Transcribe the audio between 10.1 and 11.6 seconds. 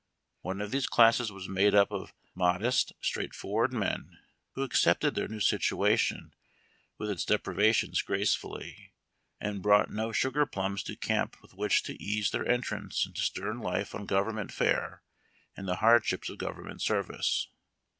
sugar plums to camp with